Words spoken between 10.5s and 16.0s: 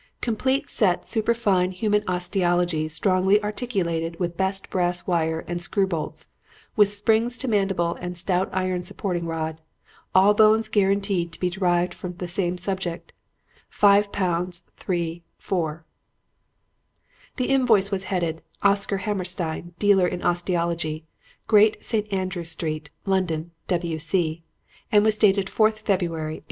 guaranteed to be derived from the same subject. £5.3.4.'